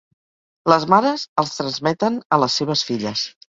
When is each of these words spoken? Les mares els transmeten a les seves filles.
Les 0.73 0.85
mares 0.93 1.27
els 1.43 1.53
transmeten 1.59 2.19
a 2.39 2.43
les 2.45 2.59
seves 2.63 2.87
filles. 2.91 3.29